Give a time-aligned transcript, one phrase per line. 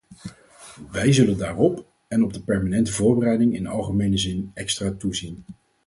[0.91, 5.43] Wij zullen daarop en op de permanente voorbereidingen in algemene zin extra toezien.